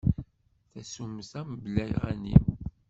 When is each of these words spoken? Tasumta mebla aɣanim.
Tasumta 0.71 1.37
mebla 1.49 1.83
aɣanim. 1.97 2.45